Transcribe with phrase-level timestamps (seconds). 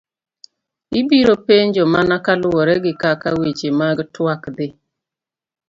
[0.99, 4.67] Ibiro penjo mana kaluwore gi kaka weche mag tuak dhi.